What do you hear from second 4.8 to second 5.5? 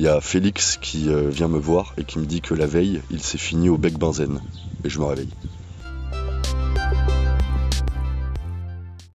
Et je me réveille.